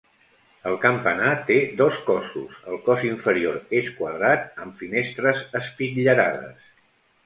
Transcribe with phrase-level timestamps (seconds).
[0.69, 6.71] El campanar té dos cossos, el cos inferior és quadrat, amb finestres espitllerades.